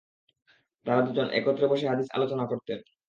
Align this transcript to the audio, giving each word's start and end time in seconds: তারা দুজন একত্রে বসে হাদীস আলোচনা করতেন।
তারা 0.85 1.01
দুজন 1.01 1.27
একত্রে 1.31 1.65
বসে 1.67 1.85
হাদীস 1.87 2.07
আলোচনা 2.13 2.45
করতেন। 2.51 2.79